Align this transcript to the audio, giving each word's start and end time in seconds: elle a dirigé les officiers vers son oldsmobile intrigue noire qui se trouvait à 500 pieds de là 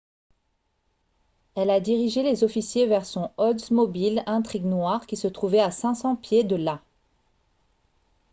elle 1.53 1.69
a 1.69 1.79
dirigé 1.79 2.23
les 2.23 2.43
officiers 2.43 2.87
vers 2.87 3.05
son 3.05 3.29
oldsmobile 3.37 4.23
intrigue 4.25 4.65
noire 4.65 5.05
qui 5.05 5.15
se 5.15 5.27
trouvait 5.27 5.59
à 5.59 5.69
500 5.69 6.15
pieds 6.15 6.43
de 6.43 6.55
là 6.55 6.81